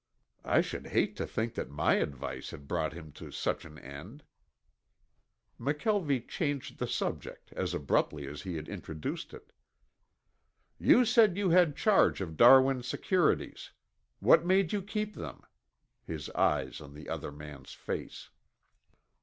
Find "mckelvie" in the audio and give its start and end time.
5.59-6.27